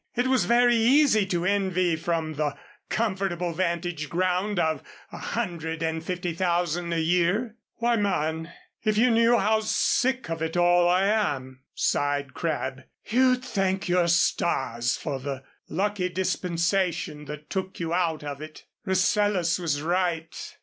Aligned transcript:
It 0.15 0.25
was 0.25 0.45
very 0.45 0.75
easy 0.77 1.27
to 1.27 1.45
envy 1.45 1.95
from 1.95 2.33
the 2.33 2.57
comfortable 2.89 3.53
vantage 3.53 4.09
ground 4.09 4.57
of 4.57 4.81
a 5.11 5.19
hundred 5.19 5.83
and 5.83 6.03
fifty 6.03 6.33
thousand 6.33 6.91
a 6.91 6.99
year. 6.99 7.55
"Why, 7.75 7.97
man, 7.97 8.51
if 8.83 8.97
you 8.97 9.11
knew 9.11 9.37
how 9.37 9.59
sick 9.59 10.27
of 10.27 10.41
it 10.41 10.57
all 10.57 10.89
I 10.89 11.03
am," 11.05 11.61
sighed 11.75 12.33
Crabb, 12.33 12.85
"you'd 13.05 13.43
thank 13.43 13.87
your 13.87 14.07
stars 14.07 14.97
for 14.97 15.19
the 15.19 15.43
lucky 15.69 16.09
dispensation 16.09 17.25
that 17.25 17.51
took 17.51 17.79
you 17.79 17.93
out 17.93 18.23
of 18.23 18.41
it. 18.41 18.65
Rasselas 18.87 19.59
was 19.59 19.83
right. 19.83 20.57